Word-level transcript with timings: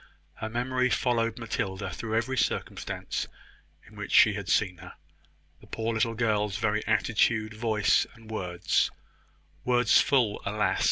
Her 0.33 0.49
memory 0.49 0.89
followed 0.89 1.37
Matilda 1.37 1.91
through 1.91 2.15
every 2.15 2.35
circumstance 2.35 3.27
in 3.85 3.95
which 3.95 4.11
she 4.11 4.33
had 4.33 4.49
seen 4.49 4.77
her. 4.77 4.93
The 5.59 5.67
poor 5.67 5.93
little 5.93 6.15
girl's 6.15 6.57
very 6.57 6.83
attitude, 6.87 7.53
voice, 7.53 8.07
and 8.15 8.31
words 8.31 8.89
words 9.63 10.01
full, 10.01 10.41
alas! 10.43 10.79